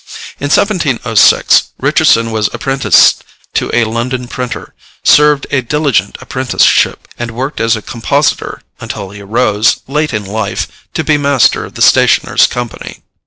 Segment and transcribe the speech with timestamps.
[0.39, 7.61] In 1706 Richardson was apprenticed to a London printer, served a diligent apprenticeship, and worked
[7.61, 12.47] as a compositor until he rose, late in life, to be master of the Stationers'
[12.47, 13.03] Company.